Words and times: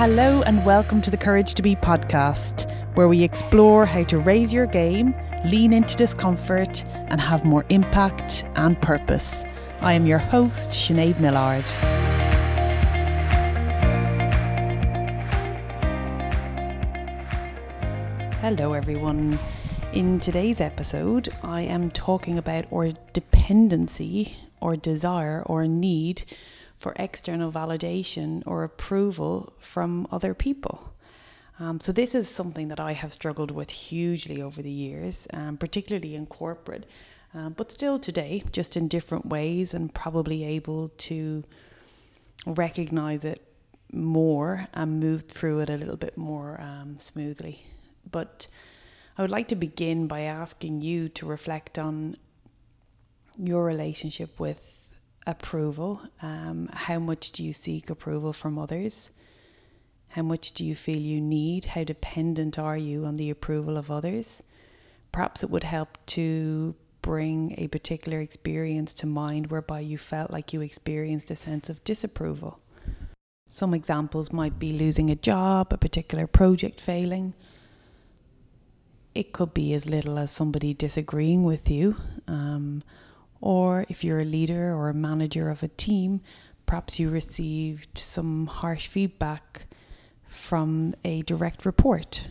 Hello, 0.00 0.40
and 0.44 0.64
welcome 0.64 1.02
to 1.02 1.10
the 1.10 1.16
Courage 1.18 1.52
to 1.52 1.60
Be 1.60 1.76
podcast, 1.76 2.66
where 2.96 3.06
we 3.06 3.22
explore 3.22 3.84
how 3.84 4.02
to 4.04 4.16
raise 4.16 4.50
your 4.50 4.64
game, 4.64 5.14
lean 5.44 5.74
into 5.74 5.94
discomfort, 5.94 6.82
and 7.08 7.20
have 7.20 7.44
more 7.44 7.66
impact 7.68 8.46
and 8.54 8.80
purpose. 8.80 9.44
I 9.82 9.92
am 9.92 10.06
your 10.06 10.16
host, 10.16 10.70
Sinead 10.70 11.20
Millard. 11.20 11.64
Hello, 18.40 18.72
everyone. 18.72 19.38
In 19.92 20.18
today's 20.18 20.62
episode, 20.62 21.28
I 21.42 21.60
am 21.60 21.90
talking 21.90 22.38
about 22.38 22.64
our 22.72 22.92
dependency 23.12 24.34
or 24.62 24.76
desire 24.76 25.42
or 25.44 25.68
need 25.68 26.24
for 26.80 26.94
external 26.96 27.52
validation 27.52 28.42
or 28.46 28.64
approval 28.64 29.52
from 29.58 30.08
other 30.10 30.34
people. 30.34 30.94
Um, 31.60 31.78
so, 31.78 31.92
this 31.92 32.14
is 32.14 32.28
something 32.28 32.68
that 32.68 32.80
I 32.80 32.92
have 32.92 33.12
struggled 33.12 33.50
with 33.50 33.70
hugely 33.70 34.40
over 34.40 34.62
the 34.62 34.70
years, 34.70 35.28
um, 35.34 35.58
particularly 35.58 36.14
in 36.14 36.24
corporate, 36.24 36.86
uh, 37.34 37.50
but 37.50 37.70
still 37.70 37.98
today, 37.98 38.42
just 38.50 38.78
in 38.78 38.88
different 38.88 39.26
ways, 39.26 39.74
and 39.74 39.92
probably 39.92 40.42
able 40.42 40.88
to 40.88 41.44
recognize 42.46 43.26
it 43.26 43.42
more 43.92 44.68
and 44.72 45.00
move 45.00 45.24
through 45.24 45.60
it 45.60 45.68
a 45.68 45.76
little 45.76 45.98
bit 45.98 46.16
more 46.16 46.58
um, 46.62 46.98
smoothly. 46.98 47.62
But 48.10 48.46
I 49.18 49.22
would 49.22 49.30
like 49.30 49.48
to 49.48 49.56
begin 49.56 50.06
by 50.06 50.22
asking 50.22 50.80
you 50.80 51.10
to 51.10 51.26
reflect 51.26 51.78
on 51.78 52.14
your 53.38 53.64
relationship 53.64 54.40
with 54.40 54.62
approval. 55.26 56.00
Um, 56.22 56.68
how 56.72 56.98
much 56.98 57.32
do 57.32 57.44
you 57.44 57.52
seek 57.52 57.90
approval 57.90 58.32
from 58.32 58.58
others? 58.58 59.10
How 60.10 60.22
much 60.22 60.52
do 60.52 60.64
you 60.64 60.74
feel 60.74 60.96
you 60.98 61.20
need? 61.20 61.66
How 61.66 61.84
dependent 61.84 62.58
are 62.58 62.76
you 62.76 63.04
on 63.04 63.16
the 63.16 63.30
approval 63.30 63.76
of 63.76 63.90
others? 63.90 64.42
Perhaps 65.12 65.42
it 65.42 65.50
would 65.50 65.64
help 65.64 65.98
to 66.06 66.74
bring 67.02 67.54
a 67.58 67.68
particular 67.68 68.20
experience 68.20 68.92
to 68.94 69.06
mind 69.06 69.50
whereby 69.50 69.80
you 69.80 69.98
felt 69.98 70.30
like 70.30 70.52
you 70.52 70.60
experienced 70.60 71.30
a 71.30 71.36
sense 71.36 71.68
of 71.68 71.82
disapproval. 71.84 72.60
Some 73.48 73.74
examples 73.74 74.32
might 74.32 74.58
be 74.58 74.72
losing 74.72 75.10
a 75.10 75.16
job, 75.16 75.72
a 75.72 75.78
particular 75.78 76.26
project 76.26 76.80
failing. 76.80 77.34
It 79.14 79.32
could 79.32 79.52
be 79.52 79.74
as 79.74 79.88
little 79.88 80.18
as 80.18 80.30
somebody 80.30 80.72
disagreeing 80.72 81.42
with 81.42 81.68
you, 81.68 81.96
um, 82.28 82.82
or 83.40 83.86
if 83.88 84.04
you're 84.04 84.20
a 84.20 84.24
leader 84.24 84.74
or 84.74 84.88
a 84.88 84.94
manager 84.94 85.48
of 85.48 85.62
a 85.62 85.68
team, 85.68 86.20
perhaps 86.66 86.98
you 86.98 87.10
received 87.10 87.98
some 87.98 88.46
harsh 88.46 88.86
feedback 88.86 89.66
from 90.28 90.94
a 91.04 91.22
direct 91.22 91.64
report. 91.64 92.28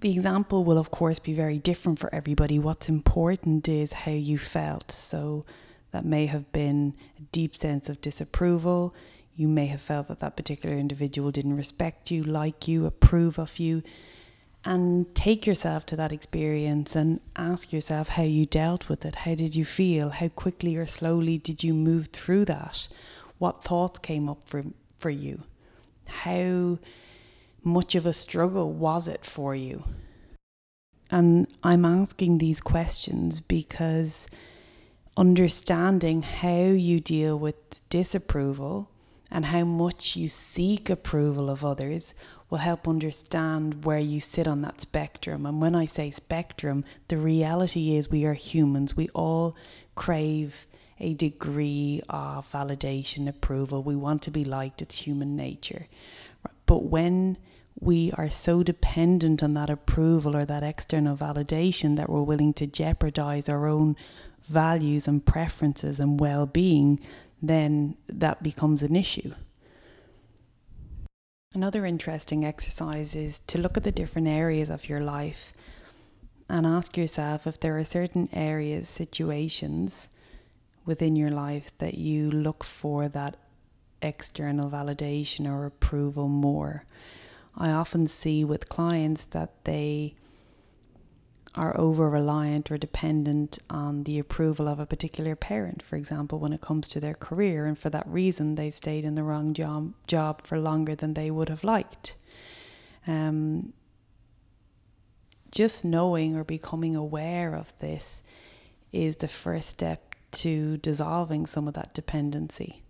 The 0.00 0.12
example 0.12 0.64
will, 0.64 0.78
of 0.78 0.90
course, 0.90 1.18
be 1.18 1.34
very 1.34 1.58
different 1.58 1.98
for 1.98 2.12
everybody. 2.14 2.58
What's 2.58 2.88
important 2.88 3.68
is 3.68 3.92
how 3.92 4.12
you 4.12 4.38
felt. 4.38 4.90
So, 4.92 5.44
that 5.90 6.04
may 6.04 6.26
have 6.26 6.52
been 6.52 6.94
a 7.18 7.22
deep 7.32 7.56
sense 7.56 7.88
of 7.88 8.00
disapproval. 8.00 8.94
You 9.34 9.48
may 9.48 9.66
have 9.66 9.80
felt 9.80 10.08
that 10.08 10.20
that 10.20 10.36
particular 10.36 10.76
individual 10.76 11.30
didn't 11.30 11.56
respect 11.56 12.10
you, 12.10 12.22
like 12.22 12.68
you, 12.68 12.84
approve 12.84 13.38
of 13.38 13.58
you 13.58 13.82
and 14.68 15.14
take 15.14 15.46
yourself 15.46 15.86
to 15.86 15.96
that 15.96 16.12
experience 16.12 16.94
and 16.94 17.20
ask 17.36 17.72
yourself 17.72 18.10
how 18.10 18.22
you 18.22 18.44
dealt 18.44 18.86
with 18.90 19.06
it. 19.06 19.14
How 19.14 19.34
did 19.34 19.56
you 19.56 19.64
feel? 19.64 20.10
How 20.10 20.28
quickly 20.28 20.76
or 20.76 20.84
slowly 20.84 21.38
did 21.38 21.64
you 21.64 21.72
move 21.72 22.08
through 22.08 22.44
that? 22.44 22.86
What 23.38 23.64
thoughts 23.64 23.98
came 23.98 24.28
up 24.28 24.44
for, 24.44 24.64
for 24.98 25.08
you? 25.08 25.42
How 26.06 26.78
much 27.64 27.94
of 27.94 28.04
a 28.04 28.12
struggle 28.12 28.70
was 28.70 29.08
it 29.08 29.24
for 29.24 29.54
you? 29.54 29.84
And 31.10 31.48
I'm 31.62 31.86
asking 31.86 32.36
these 32.36 32.60
questions 32.60 33.40
because 33.40 34.26
understanding 35.16 36.20
how 36.20 36.66
you 36.66 37.00
deal 37.00 37.38
with 37.38 37.56
disapproval 37.88 38.90
and 39.30 39.46
how 39.46 39.64
much 39.64 40.16
you 40.16 40.28
seek 40.28 40.88
approval 40.88 41.50
of 41.50 41.64
others 41.64 42.14
will 42.50 42.58
help 42.58 42.88
understand 42.88 43.84
where 43.84 43.98
you 43.98 44.20
sit 44.20 44.48
on 44.48 44.62
that 44.62 44.80
spectrum. 44.80 45.44
And 45.44 45.60
when 45.60 45.74
I 45.74 45.86
say 45.86 46.10
spectrum, 46.10 46.84
the 47.08 47.18
reality 47.18 47.94
is 47.94 48.08
we 48.08 48.24
are 48.24 48.34
humans. 48.34 48.96
We 48.96 49.08
all 49.10 49.54
crave 49.94 50.66
a 51.00 51.14
degree 51.14 52.02
of 52.08 52.50
validation, 52.50 53.28
approval. 53.28 53.82
We 53.82 53.96
want 53.96 54.22
to 54.22 54.30
be 54.30 54.44
liked, 54.44 54.82
it's 54.82 54.96
human 54.96 55.36
nature. 55.36 55.86
But 56.66 56.84
when 56.84 57.36
we 57.80 58.12
are 58.12 58.28
so 58.28 58.62
dependent 58.62 59.42
on 59.42 59.54
that 59.54 59.70
approval 59.70 60.36
or 60.36 60.44
that 60.44 60.62
external 60.62 61.16
validation 61.16 61.96
that 61.96 62.10
we're 62.10 62.22
willing 62.22 62.52
to 62.54 62.66
jeopardize 62.66 63.48
our 63.48 63.66
own 63.66 63.96
values 64.48 65.06
and 65.06 65.24
preferences 65.24 66.00
and 66.00 66.18
well 66.18 66.46
being, 66.46 66.98
then 67.40 67.96
that 68.08 68.42
becomes 68.42 68.82
an 68.82 68.96
issue. 68.96 69.34
Another 71.54 71.86
interesting 71.86 72.44
exercise 72.44 73.16
is 73.16 73.40
to 73.46 73.58
look 73.58 73.76
at 73.76 73.84
the 73.84 73.92
different 73.92 74.28
areas 74.28 74.68
of 74.68 74.88
your 74.88 75.00
life 75.00 75.52
and 76.48 76.66
ask 76.66 76.96
yourself 76.96 77.46
if 77.46 77.58
there 77.58 77.78
are 77.78 77.84
certain 77.84 78.28
areas, 78.32 78.88
situations 78.88 80.08
within 80.84 81.16
your 81.16 81.30
life 81.30 81.70
that 81.78 81.94
you 81.94 82.30
look 82.30 82.64
for 82.64 83.08
that 83.08 83.36
external 84.00 84.70
validation 84.70 85.46
or 85.46 85.66
approval 85.66 86.28
more. 86.28 86.84
I 87.56 87.70
often 87.70 88.06
see 88.06 88.44
with 88.44 88.68
clients 88.68 89.24
that 89.26 89.64
they 89.64 90.14
are 91.58 91.78
over 91.78 92.08
reliant 92.08 92.70
or 92.70 92.78
dependent 92.78 93.58
on 93.68 94.04
the 94.04 94.18
approval 94.18 94.68
of 94.68 94.78
a 94.78 94.86
particular 94.86 95.34
parent, 95.34 95.82
for 95.82 95.96
example, 95.96 96.38
when 96.38 96.52
it 96.52 96.60
comes 96.60 96.86
to 96.86 97.00
their 97.00 97.14
career, 97.14 97.66
and 97.66 97.76
for 97.76 97.90
that 97.90 98.06
reason 98.06 98.54
they've 98.54 98.74
stayed 98.74 99.04
in 99.04 99.16
the 99.16 99.24
wrong 99.24 99.52
job, 99.52 99.92
job 100.06 100.46
for 100.46 100.58
longer 100.58 100.94
than 100.94 101.14
they 101.14 101.32
would 101.32 101.48
have 101.48 101.64
liked. 101.64 102.14
Um, 103.08 103.72
just 105.50 105.84
knowing 105.84 106.36
or 106.36 106.44
becoming 106.44 106.94
aware 106.94 107.54
of 107.54 107.72
this 107.80 108.22
is 108.92 109.16
the 109.16 109.28
first 109.28 109.68
step 109.68 110.14
to 110.30 110.76
dissolving 110.76 111.44
some 111.44 111.66
of 111.66 111.74
that 111.74 111.92
dependency. 111.92 112.82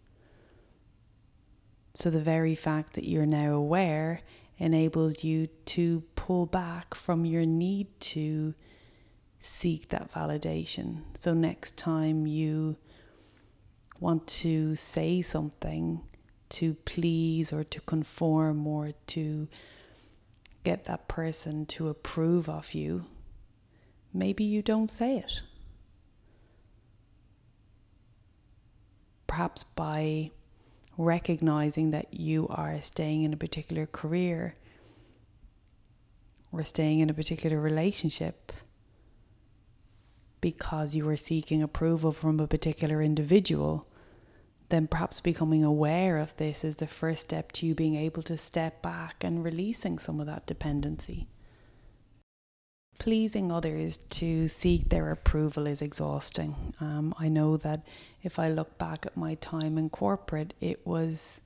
So, 1.95 2.11
the 2.11 2.21
very 2.21 2.55
fact 2.55 2.93
that 2.95 3.09
you're 3.09 3.27
now 3.27 3.55
aware 3.55 4.21
enables 4.59 5.25
you 5.25 5.47
to 5.67 6.03
pull 6.29 6.45
back 6.45 6.95
from 6.95 7.25
your 7.25 7.47
need 7.47 7.87
to 7.99 8.53
seek 9.41 9.89
that 9.89 10.13
validation. 10.13 11.01
So, 11.15 11.33
next 11.33 11.79
time 11.79 12.27
you 12.27 12.77
want 13.99 14.27
to 14.27 14.77
say 14.77 15.23
something 15.23 16.03
to 16.51 16.75
please 16.85 17.51
or 17.51 17.65
to 17.65 17.81
conform 17.81 18.67
or 18.67 18.93
to 19.07 19.49
get 20.65 20.85
that 20.85 21.09
person 21.09 21.65
to 21.65 21.89
approve 21.89 22.47
of 22.47 22.75
you, 22.75 23.07
maybe 24.13 24.45
you 24.45 24.61
don't 24.61 24.91
say 24.91 25.17
it. 25.17 25.41
Perhaps 29.27 29.65
by 29.65 30.31
recognizing 30.99 31.91
that 31.93 32.13
you 32.13 32.47
are 32.51 32.83
staying 32.83 33.23
in 33.23 33.33
a 33.33 33.39
particular 33.39 33.87
career 33.87 34.55
or 36.53 36.65
staying 36.65 37.01
in 37.01 37.11
a 37.11 37.15
particular 37.15 37.61
relationship 37.61 38.53
because 40.41 40.95
you 40.95 41.09
are 41.09 41.17
seeking 41.17 41.63
approval 41.63 42.13
from 42.13 42.39
a 42.39 42.47
particular 42.47 43.03
individual, 43.03 43.87
then 44.69 44.87
perhaps 44.87 45.21
becoming 45.21 45.65
aware 45.65 46.19
of 46.19 46.37
this 46.37 46.65
is 46.65 46.77
the 46.77 46.87
first 46.87 47.23
step 47.23 47.51
to 47.53 47.67
you 47.67 47.75
being 47.75 47.97
able 47.97 48.23
to 48.23 48.39
step 48.39 48.81
back 48.83 49.25
and 49.25 49.45
releasing 49.45 49.99
some 49.99 50.21
of 50.21 50.27
that 50.27 50.47
dependency 50.47 51.29
pleasing 52.99 53.53
others 53.53 53.97
to 53.97 54.49
seek 54.49 54.89
their 54.89 55.11
approval 55.11 55.67
is 55.67 55.81
exhausting. 55.81 56.75
Um, 56.81 57.15
I 57.19 57.29
know 57.29 57.57
that 57.59 57.83
if 58.23 58.39
I 58.39 58.49
look 58.49 58.77
back 58.77 59.07
at 59.07 59.17
my 59.17 59.35
time 59.37 59.79
in 59.79 59.89
corporate, 59.89 60.55
it 60.61 60.87
was 60.87 61.41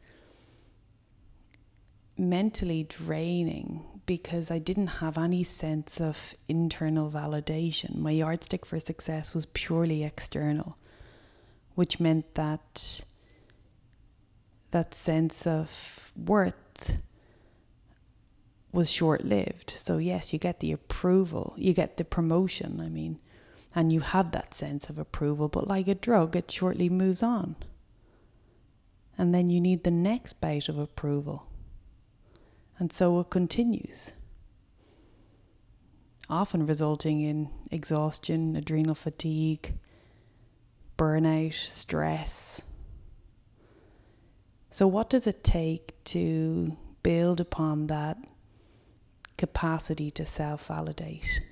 mentally 2.17 2.85
draining 2.85 3.85
because 4.07 4.51
I 4.51 4.59
didn't 4.59 4.99
have 4.99 5.17
any 5.17 5.45
sense 5.45 6.01
of 6.01 6.35
internal 6.49 7.11
validation. 7.11 7.97
My 7.97 8.11
yardstick 8.11 8.67
for 8.67 8.81
success 8.81 9.35
was 9.35 9.47
purely 9.47 10.05
external, 10.05 10.77
which 11.75 12.01
meant 12.01 12.35
that 12.35 13.03
that 14.73 14.95
sense 14.95 15.47
of 15.47 16.13
worth 16.17 17.03
was 18.73 18.91
short 18.91 19.25
lived. 19.25 19.71
So, 19.71 19.99
yes, 19.99 20.33
you 20.33 20.39
get 20.39 20.61
the 20.61 20.73
approval, 20.73 21.55
you 21.57 21.75
get 21.75 21.99
the 21.99 22.05
promotion, 22.05 22.81
I 22.81 22.89
mean, 22.89 23.19
and 23.75 23.93
you 23.93 24.01
have 24.01 24.33
that 24.33 24.55
sense 24.55 24.89
of 24.89 24.99
approval, 24.99 25.49
but 25.49 25.69
like 25.69 25.89
a 25.89 25.95
drug, 25.95 26.35
it 26.35 26.51
shortly 26.51 26.89
moves 26.89 27.23
on. 27.23 27.57
And 29.19 29.35
then 29.35 29.51
you 29.51 29.61
need 29.61 29.85
the 29.85 29.91
next 29.91 30.41
bout 30.41 30.69
of 30.69 30.79
approval. 30.79 31.47
And 32.79 32.93
so 32.93 33.21
it 33.21 33.31
continues, 33.31 34.13
often 36.29 36.67
resulting 36.67 37.21
in 37.21 37.51
exhaustion, 37.71 38.57
adrenal 38.57 38.95
fatigue, 38.95 39.75
burnout, 40.99 41.71
stress. 41.71 42.63
So, 44.71 44.87
what 44.87 45.11
does 45.11 45.27
it 45.27 45.45
take 45.45 46.03
to 46.05 46.77
build 47.03 47.41
upon 47.41 47.89
that 47.89 48.17
capacity 49.37 50.11
to 50.13 50.25
self 50.25 50.67
validate? 50.67 51.43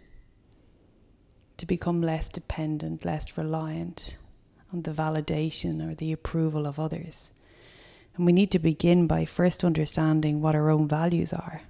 To 1.59 1.67
become 1.67 2.01
less 2.01 2.31
dependent, 2.31 3.05
less 3.05 3.37
reliant 3.37 4.17
on 4.73 4.83
the 4.83 4.93
validation 4.93 5.87
or 5.87 5.95
the 5.95 6.13
approval 6.13 6.67
of 6.67 6.81
others. 6.81 7.31
And 8.21 8.27
we 8.27 8.33
need 8.33 8.51
to 8.51 8.59
begin 8.59 9.07
by 9.07 9.25
first 9.25 9.65
understanding 9.65 10.43
what 10.43 10.55
our 10.55 10.69
own 10.69 10.87
values 10.87 11.33
are. 11.33 11.63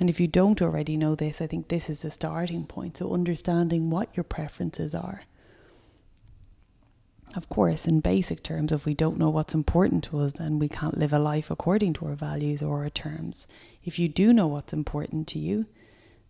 And 0.00 0.08
if 0.08 0.18
you 0.18 0.26
don't 0.26 0.62
already 0.62 0.96
know 0.96 1.14
this, 1.14 1.42
I 1.42 1.46
think 1.46 1.68
this 1.68 1.90
is 1.90 2.00
the 2.00 2.10
starting 2.10 2.64
point. 2.64 2.96
So, 2.96 3.12
understanding 3.12 3.90
what 3.90 4.16
your 4.16 4.24
preferences 4.24 4.94
are 4.94 5.24
of 7.36 7.48
course, 7.48 7.86
in 7.86 8.00
basic 8.00 8.42
terms, 8.42 8.72
if 8.72 8.86
we 8.86 8.94
don't 8.94 9.18
know 9.18 9.30
what's 9.30 9.54
important 9.54 10.04
to 10.04 10.20
us, 10.20 10.32
then 10.34 10.58
we 10.58 10.68
can't 10.68 10.98
live 10.98 11.12
a 11.12 11.18
life 11.18 11.50
according 11.50 11.92
to 11.94 12.06
our 12.06 12.14
values 12.14 12.62
or 12.62 12.84
our 12.84 12.90
terms. 12.90 13.46
If 13.82 13.98
you 13.98 14.08
do 14.08 14.32
know 14.32 14.46
what's 14.46 14.72
important 14.72 15.26
to 15.28 15.38
you, 15.38 15.66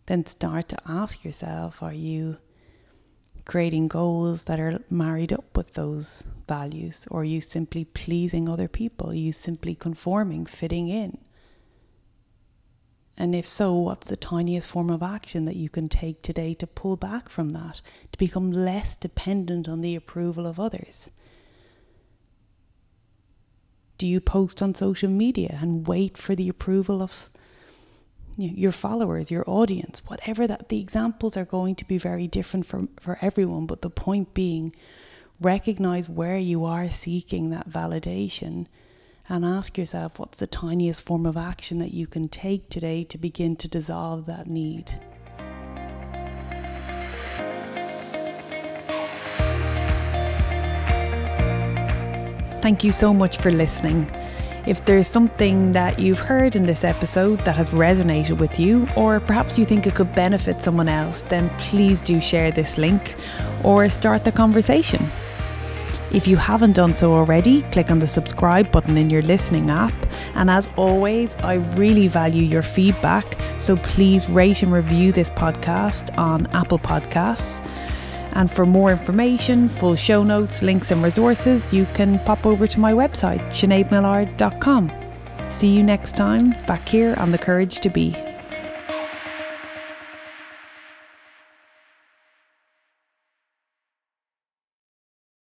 then 0.06 0.24
start 0.26 0.68
to 0.70 0.78
ask 0.86 1.24
yourself 1.24 1.82
are 1.82 1.92
you 1.92 2.38
creating 3.44 3.88
goals 3.88 4.44
that 4.44 4.58
are 4.58 4.80
married 4.88 5.32
up 5.32 5.56
with 5.56 5.74
those 5.74 6.24
values, 6.48 7.06
or 7.10 7.20
are 7.20 7.24
you 7.24 7.40
simply 7.40 7.84
pleasing 7.84 8.48
other 8.48 8.68
people? 8.68 9.12
You 9.12 9.32
simply 9.32 9.74
conforming, 9.74 10.46
fitting 10.46 10.88
in? 10.88 11.18
And 13.16 13.34
if 13.34 13.46
so, 13.46 13.74
what's 13.74 14.08
the 14.08 14.16
tiniest 14.16 14.66
form 14.66 14.90
of 14.90 15.02
action 15.02 15.44
that 15.44 15.56
you 15.56 15.68
can 15.68 15.88
take 15.88 16.20
today 16.20 16.52
to 16.54 16.66
pull 16.66 16.96
back 16.96 17.28
from 17.28 17.50
that, 17.50 17.80
to 18.10 18.18
become 18.18 18.50
less 18.50 18.96
dependent 18.96 19.68
on 19.68 19.82
the 19.82 19.94
approval 19.94 20.46
of 20.46 20.58
others? 20.58 21.10
Do 23.98 24.08
you 24.08 24.20
post 24.20 24.60
on 24.60 24.74
social 24.74 25.08
media 25.08 25.58
and 25.60 25.86
wait 25.86 26.18
for 26.18 26.34
the 26.34 26.48
approval 26.48 27.00
of 27.00 27.30
your 28.36 28.72
followers, 28.72 29.30
your 29.30 29.44
audience, 29.48 30.02
whatever 30.06 30.46
that 30.46 30.68
the 30.68 30.80
examples 30.80 31.36
are 31.36 31.44
going 31.44 31.74
to 31.76 31.84
be 31.84 31.98
very 31.98 32.26
different 32.26 32.66
for, 32.66 32.82
for 32.98 33.18
everyone, 33.20 33.66
but 33.66 33.82
the 33.82 33.90
point 33.90 34.34
being 34.34 34.74
recognize 35.40 36.08
where 36.08 36.38
you 36.38 36.64
are 36.64 36.88
seeking 36.90 37.50
that 37.50 37.68
validation 37.68 38.66
and 39.28 39.44
ask 39.44 39.78
yourself 39.78 40.18
what's 40.18 40.38
the 40.38 40.46
tiniest 40.46 41.02
form 41.02 41.26
of 41.26 41.36
action 41.36 41.78
that 41.78 41.94
you 41.94 42.06
can 42.06 42.28
take 42.28 42.68
today 42.68 43.04
to 43.04 43.18
begin 43.18 43.56
to 43.56 43.68
dissolve 43.68 44.26
that 44.26 44.46
need. 44.46 45.00
Thank 52.60 52.82
you 52.82 52.92
so 52.92 53.12
much 53.12 53.36
for 53.36 53.52
listening. 53.52 54.10
If 54.66 54.82
there's 54.86 55.06
something 55.06 55.72
that 55.72 55.98
you've 55.98 56.18
heard 56.18 56.56
in 56.56 56.64
this 56.64 56.84
episode 56.84 57.40
that 57.40 57.56
has 57.56 57.68
resonated 57.70 58.38
with 58.38 58.58
you, 58.58 58.88
or 58.96 59.20
perhaps 59.20 59.58
you 59.58 59.66
think 59.66 59.86
it 59.86 59.94
could 59.94 60.14
benefit 60.14 60.62
someone 60.62 60.88
else, 60.88 61.20
then 61.22 61.50
please 61.58 62.00
do 62.00 62.18
share 62.18 62.50
this 62.50 62.78
link 62.78 63.14
or 63.62 63.90
start 63.90 64.24
the 64.24 64.32
conversation. 64.32 65.06
If 66.12 66.26
you 66.26 66.36
haven't 66.36 66.72
done 66.72 66.94
so 66.94 67.12
already, 67.12 67.60
click 67.72 67.90
on 67.90 67.98
the 67.98 68.06
subscribe 68.06 68.70
button 68.70 68.96
in 68.96 69.10
your 69.10 69.20
listening 69.20 69.68
app. 69.68 69.92
And 70.34 70.48
as 70.48 70.68
always, 70.76 71.34
I 71.36 71.54
really 71.76 72.08
value 72.08 72.42
your 72.42 72.62
feedback, 72.62 73.36
so 73.58 73.76
please 73.76 74.30
rate 74.30 74.62
and 74.62 74.72
review 74.72 75.12
this 75.12 75.28
podcast 75.28 76.16
on 76.16 76.46
Apple 76.52 76.78
Podcasts. 76.78 77.60
And 78.34 78.50
for 78.50 78.66
more 78.66 78.90
information, 78.90 79.68
full 79.68 79.96
show 79.96 80.22
notes, 80.24 80.62
links, 80.62 80.90
and 80.90 81.02
resources, 81.02 81.72
you 81.72 81.86
can 81.94 82.18
pop 82.20 82.44
over 82.46 82.66
to 82.66 82.80
my 82.80 82.92
website, 82.92 83.40
sineadmillard.com. 83.48 84.92
See 85.50 85.68
you 85.68 85.82
next 85.82 86.16
time 86.16 86.50
back 86.66 86.88
here 86.88 87.14
on 87.16 87.30
The 87.30 87.38
Courage 87.38 87.80
to 87.80 87.90
Be. 87.90 88.33